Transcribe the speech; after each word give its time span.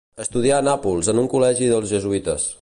Estudià 0.23 0.55
a 0.61 0.65
Nàpols 0.67 1.11
en 1.13 1.21
un 1.25 1.29
col·legi 1.35 1.69
dels 1.75 1.91
jesuïtes. 1.95 2.49